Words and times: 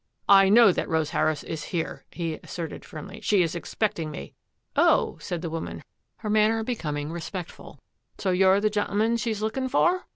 "I 0.41 0.49
know 0.49 0.71
that 0.71 0.89
Rose 0.89 1.11
Harris 1.11 1.43
is 1.43 1.65
here," 1.65 2.05
he 2.09 2.33
asserted 2.43 2.83
firmly." 2.83 3.21
She 3.21 3.43
is 3.43 3.53
expecting 3.53 4.09
me."" 4.09 4.33
Oh," 4.89 5.19
said 5.19 5.43
the 5.43 5.49
woman, 5.51 5.83
her 6.15 6.29
manner 6.31 6.63
becoming 6.63 7.11
respectful," 7.11 7.79
so 8.17 8.31
you're 8.31 8.59
the 8.59 8.71
gentleman 8.71 9.17
she's 9.17 9.43
lookin* 9.43 9.69
for?" 9.69 10.07